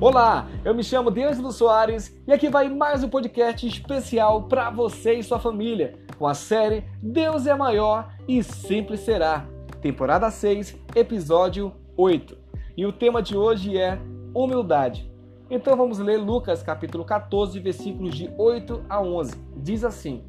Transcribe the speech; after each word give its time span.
Olá, 0.00 0.48
eu 0.64 0.74
me 0.74 0.82
chamo 0.82 1.10
Deus 1.10 1.36
Soares 1.54 2.18
e 2.26 2.32
aqui 2.32 2.48
vai 2.48 2.70
mais 2.70 3.04
um 3.04 3.08
podcast 3.10 3.66
especial 3.66 4.44
para 4.44 4.70
você 4.70 5.12
e 5.12 5.22
sua 5.22 5.38
família, 5.38 5.94
com 6.18 6.26
a 6.26 6.32
série 6.32 6.84
Deus 7.02 7.46
é 7.46 7.54
maior 7.54 8.10
e 8.26 8.42
sempre 8.42 8.96
será, 8.96 9.46
temporada 9.82 10.30
6, 10.30 10.74
episódio 10.96 11.74
8. 11.98 12.34
E 12.78 12.86
o 12.86 12.92
tema 12.94 13.20
de 13.20 13.36
hoje 13.36 13.76
é 13.76 14.00
humildade. 14.34 15.12
Então 15.50 15.76
vamos 15.76 15.98
ler 15.98 16.16
Lucas 16.16 16.62
capítulo 16.62 17.04
14, 17.04 17.60
versículos 17.60 18.14
de 18.14 18.32
8 18.38 18.86
a 18.88 19.02
11. 19.02 19.34
Diz 19.58 19.84
assim: 19.84 20.24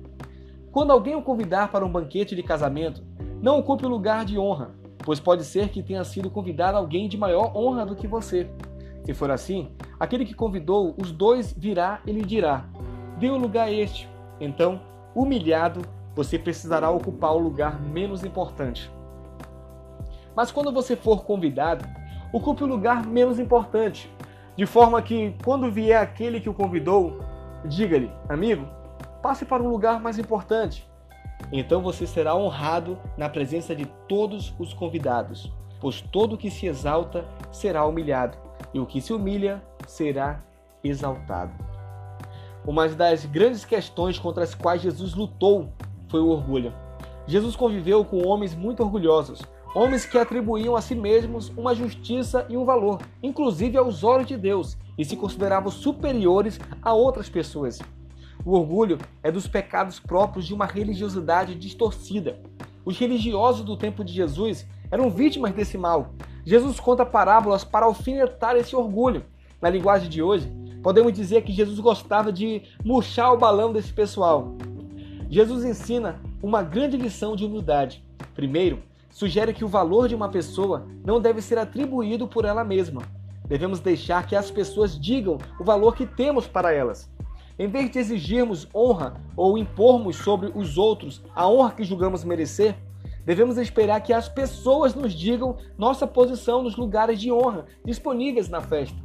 Quando 0.69 0.91
alguém 0.91 1.15
o 1.15 1.21
convidar 1.21 1.71
para 1.71 1.85
um 1.85 1.91
banquete 1.91 2.35
de 2.35 2.43
casamento, 2.43 3.01
não 3.41 3.59
ocupe 3.59 3.85
o 3.85 3.89
lugar 3.89 4.25
de 4.25 4.37
honra, 4.37 4.75
pois 4.97 5.21
pode 5.21 5.45
ser 5.45 5.69
que 5.69 5.81
tenha 5.81 6.03
sido 6.03 6.29
convidado 6.29 6.77
alguém 6.77 7.07
de 7.07 7.17
maior 7.17 7.55
honra 7.55 7.85
do 7.85 7.95
que 7.95 8.05
você. 8.05 8.49
Se 9.03 9.13
for 9.13 9.31
assim, 9.31 9.71
aquele 9.99 10.25
que 10.25 10.33
convidou 10.33 10.95
os 10.97 11.11
dois 11.11 11.53
virá 11.53 12.01
e 12.05 12.11
lhe 12.11 12.21
dirá: 12.21 12.65
o 13.21 13.37
lugar 13.37 13.67
a 13.67 13.71
este. 13.71 14.09
Então, 14.39 14.81
humilhado, 15.15 15.81
você 16.15 16.37
precisará 16.37 16.89
ocupar 16.89 17.33
o 17.33 17.39
lugar 17.39 17.79
menos 17.79 18.23
importante. 18.23 18.91
Mas 20.35 20.51
quando 20.51 20.71
você 20.71 20.95
for 20.95 21.23
convidado, 21.23 21.85
ocupe 22.33 22.63
o 22.63 22.67
lugar 22.67 23.05
menos 23.05 23.39
importante, 23.39 24.09
de 24.55 24.65
forma 24.65 25.01
que, 25.01 25.35
quando 25.43 25.71
vier 25.71 26.01
aquele 26.01 26.39
que 26.39 26.49
o 26.49 26.53
convidou, 26.53 27.19
diga-lhe: 27.65 28.11
Amigo, 28.29 28.67
passe 29.21 29.45
para 29.45 29.63
um 29.63 29.69
lugar 29.69 29.99
mais 29.99 30.17
importante. 30.17 30.87
Então 31.51 31.81
você 31.81 32.05
será 32.05 32.35
honrado 32.35 32.99
na 33.17 33.27
presença 33.27 33.75
de 33.75 33.85
todos 34.07 34.53
os 34.59 34.73
convidados, 34.73 35.51
pois 35.79 36.01
todo 36.01 36.37
que 36.37 36.51
se 36.51 36.67
exalta 36.67 37.25
será 37.51 37.83
humilhado 37.85 38.37
e 38.73 38.79
o 38.79 38.85
que 38.85 39.01
se 39.01 39.13
humilha 39.13 39.63
será 39.87 40.43
exaltado. 40.83 41.51
Uma 42.65 42.87
das 42.87 43.25
grandes 43.25 43.65
questões 43.65 44.19
contra 44.19 44.43
as 44.43 44.53
quais 44.53 44.81
Jesus 44.81 45.13
lutou 45.13 45.69
foi 46.09 46.19
o 46.19 46.27
orgulho. 46.27 46.73
Jesus 47.25 47.55
conviveu 47.55 48.03
com 48.03 48.25
homens 48.27 48.53
muito 48.53 48.83
orgulhosos, 48.83 49.41
homens 49.73 50.05
que 50.05 50.17
atribuíam 50.17 50.75
a 50.75 50.81
si 50.81 50.93
mesmos 50.93 51.49
uma 51.49 51.73
justiça 51.73 52.45
e 52.49 52.57
um 52.57 52.65
valor, 52.65 53.01
inclusive 53.23 53.77
aos 53.77 54.03
olhos 54.03 54.27
de 54.27 54.37
Deus, 54.37 54.77
e 54.97 55.05
se 55.05 55.15
consideravam 55.15 55.71
superiores 55.71 56.59
a 56.81 56.93
outras 56.93 57.29
pessoas. 57.29 57.79
O 58.43 58.57
orgulho 58.57 58.97
é 59.23 59.31
dos 59.31 59.47
pecados 59.47 59.99
próprios 59.99 60.45
de 60.45 60.53
uma 60.53 60.65
religiosidade 60.65 61.55
distorcida. 61.55 62.39
Os 62.83 62.97
religiosos 62.97 63.63
do 63.63 63.77
tempo 63.77 64.03
de 64.03 64.13
Jesus 64.13 64.67
eram 64.89 65.09
vítimas 65.09 65.53
desse 65.53 65.77
mal, 65.77 66.13
Jesus 66.43 66.79
conta 66.79 67.05
parábolas 67.05 67.63
para 67.63 67.85
alfinetar 67.85 68.55
esse 68.55 68.75
orgulho. 68.75 69.23
Na 69.61 69.69
linguagem 69.69 70.09
de 70.09 70.23
hoje, 70.23 70.51
podemos 70.81 71.13
dizer 71.13 71.43
que 71.43 71.51
Jesus 71.51 71.79
gostava 71.79 72.31
de 72.31 72.63
murchar 72.83 73.31
o 73.33 73.37
balão 73.37 73.71
desse 73.71 73.93
pessoal. 73.93 74.55
Jesus 75.29 75.63
ensina 75.63 76.19
uma 76.41 76.63
grande 76.63 76.97
lição 76.97 77.35
de 77.35 77.45
humildade. 77.45 78.03
Primeiro, 78.33 78.81
sugere 79.09 79.53
que 79.53 79.63
o 79.63 79.67
valor 79.67 80.07
de 80.07 80.15
uma 80.15 80.29
pessoa 80.29 80.87
não 81.05 81.21
deve 81.21 81.41
ser 81.41 81.57
atribuído 81.57 82.27
por 82.27 82.43
ela 82.43 82.63
mesma. 82.63 83.03
Devemos 83.47 83.79
deixar 83.79 84.25
que 84.25 84.35
as 84.35 84.49
pessoas 84.49 84.99
digam 84.99 85.37
o 85.59 85.63
valor 85.63 85.95
que 85.95 86.05
temos 86.05 86.47
para 86.47 86.73
elas. 86.73 87.11
Em 87.59 87.67
vez 87.67 87.91
de 87.91 87.99
exigirmos 87.99 88.67
honra 88.73 89.13
ou 89.35 89.57
impormos 89.57 90.15
sobre 90.15 90.51
os 90.55 90.77
outros 90.77 91.21
a 91.35 91.47
honra 91.47 91.71
que 91.71 91.83
julgamos 91.83 92.23
merecer, 92.23 92.75
Devemos 93.25 93.57
esperar 93.57 94.01
que 94.01 94.13
as 94.13 94.27
pessoas 94.27 94.95
nos 94.95 95.13
digam 95.13 95.57
nossa 95.77 96.07
posição 96.07 96.63
nos 96.63 96.75
lugares 96.75 97.19
de 97.19 97.31
honra 97.31 97.65
disponíveis 97.85 98.49
na 98.49 98.61
festa. 98.61 98.97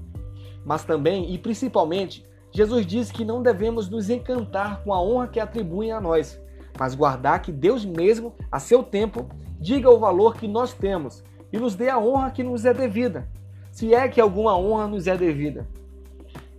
Mas 0.65 0.85
também 0.85 1.33
e 1.33 1.39
principalmente, 1.39 2.25
Jesus 2.51 2.87
diz 2.87 3.13
que 3.13 3.25
não 3.25 3.43
devemos 3.43 3.89
nos 3.89 4.09
encantar 4.09 4.83
com 4.83 4.93
a 4.93 5.03
honra 5.03 5.29
que 5.29 5.39
atribuem 5.39 5.93
a 5.93 6.01
nós, 6.01 6.41
mas 6.79 6.95
guardar 6.95 7.43
que 7.43 7.53
Deus 7.53 7.85
mesmo, 7.85 8.35
a 8.51 8.59
seu 8.59 8.83
tempo, 8.83 9.29
diga 9.61 9.91
o 9.91 9.99
valor 9.99 10.37
que 10.37 10.49
nós 10.49 10.73
temos 10.73 11.23
e 11.53 11.59
nos 11.59 11.75
dê 11.75 11.91
a 11.91 11.99
honra 11.99 12.31
que 12.31 12.43
nos 12.43 12.65
é 12.65 12.73
devida, 12.73 13.29
se 13.71 13.95
é 13.95 14.09
que 14.09 14.21
alguma 14.21 14.57
honra 14.57 14.89
nos 14.89 15.07
é 15.07 15.17
devida. 15.17 15.69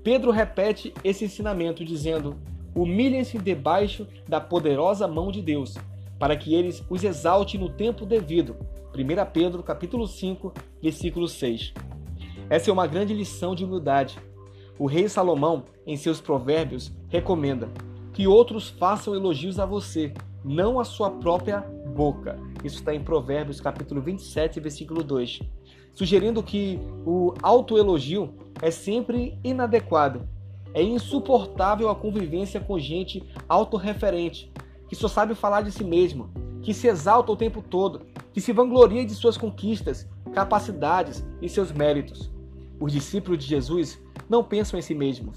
Pedro 0.04 0.32
repete 0.32 0.94
esse 1.04 1.26
ensinamento 1.26 1.84
dizendo: 1.84 2.38
Humilhem-se 2.76 3.38
debaixo 3.40 4.08
da 4.28 4.40
poderosa 4.40 5.08
mão 5.08 5.32
de 5.32 5.42
Deus 5.42 5.76
para 6.20 6.36
que 6.36 6.54
eles 6.54 6.84
os 6.90 7.04
exalte 7.04 7.58
no 7.58 7.70
tempo 7.70 8.06
devido. 8.06 8.56
1 8.96 9.32
Pedro 9.32 9.62
capítulo 9.62 10.08
5, 10.08 10.54
versículo 10.82 11.28
6. 11.28 11.74
Essa 12.50 12.70
é 12.70 12.74
uma 12.74 12.88
grande 12.88 13.14
lição 13.14 13.54
de 13.54 13.66
humildade. 13.66 14.18
O 14.80 14.86
rei 14.86 15.10
Salomão, 15.10 15.66
em 15.86 15.98
seus 15.98 16.22
provérbios, 16.22 16.92
recomenda 17.10 17.70
que 18.14 18.28
outros 18.28 18.70
façam 18.70 19.14
elogios 19.14 19.60
a 19.60 19.66
você, 19.66 20.14
não 20.44 20.80
a 20.80 20.84
sua 20.84 21.12
própria 21.12 21.62
boca. 21.96 22.40
Isso 22.64 22.78
está 22.78 22.94
em 22.94 23.04
Provérbios 23.04 23.60
capítulo 23.60 24.02
27, 24.02 24.60
versículo 24.60 25.04
2. 25.04 25.42
Sugerindo 25.94 26.42
que 26.42 26.80
o 27.06 27.34
autoelogio 27.42 28.34
é 28.62 28.72
sempre 28.72 29.38
inadequado. 29.44 30.28
É 30.74 30.82
insuportável 30.82 31.90
a 31.90 31.96
convivência 31.96 32.60
com 32.60 32.78
gente 32.78 33.24
autorreferente, 33.50 34.52
que 34.88 34.96
só 34.96 35.08
sabe 35.08 35.36
falar 35.36 35.62
de 35.62 35.72
si 35.72 35.84
mesmo, 35.84 36.30
que 36.62 36.74
se 36.74 36.88
exalta 36.88 37.32
o 37.32 37.36
tempo 37.36 37.62
todo, 37.62 38.02
que 38.34 38.42
se 38.42 38.52
vangloria 38.52 39.06
de 39.06 39.16
suas 39.16 39.38
conquistas, 39.38 40.08
capacidades 40.34 41.26
e 41.42 41.50
seus 41.50 41.72
méritos. 41.72 42.32
Os 42.80 42.92
discípulos 42.92 43.40
de 43.40 43.46
Jesus 43.48 44.00
não 44.30 44.44
pensam 44.44 44.78
em 44.78 44.82
si 44.82 44.94
mesmos, 44.94 45.36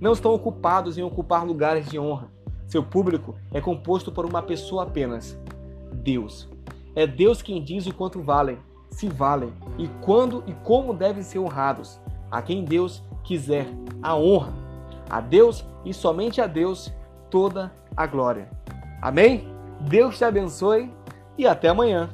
não 0.00 0.12
estão 0.12 0.32
ocupados 0.32 0.96
em 0.96 1.02
ocupar 1.02 1.44
lugares 1.44 1.88
de 1.88 1.98
honra. 1.98 2.30
Seu 2.66 2.82
público 2.82 3.34
é 3.52 3.60
composto 3.60 4.12
por 4.12 4.24
uma 4.24 4.42
pessoa 4.42 4.84
apenas: 4.84 5.38
Deus. 5.92 6.48
É 6.94 7.06
Deus 7.06 7.42
quem 7.42 7.62
diz 7.62 7.86
o 7.86 7.94
quanto 7.94 8.22
valem, 8.22 8.58
se 8.90 9.08
valem 9.08 9.52
e 9.78 9.88
quando 10.02 10.42
e 10.46 10.52
como 10.64 10.94
devem 10.94 11.22
ser 11.22 11.38
honrados. 11.38 12.00
A 12.30 12.42
quem 12.42 12.64
Deus 12.64 13.02
quiser 13.24 13.66
a 14.02 14.14
honra. 14.14 14.52
A 15.08 15.20
Deus 15.20 15.64
e 15.84 15.94
somente 15.94 16.40
a 16.40 16.46
Deus 16.46 16.92
toda 17.30 17.72
a 17.96 18.06
glória. 18.06 18.50
Amém? 19.00 19.46
Deus 19.80 20.18
te 20.18 20.24
abençoe 20.24 20.92
e 21.36 21.46
até 21.46 21.68
amanhã. 21.68 22.08